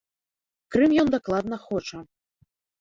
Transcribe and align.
Крым 0.77 0.91
ён 1.03 1.07
дакладна 1.17 1.63
хоча. 1.69 2.05